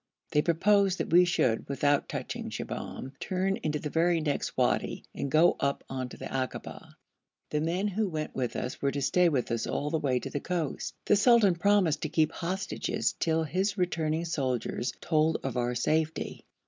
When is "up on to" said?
5.59-6.17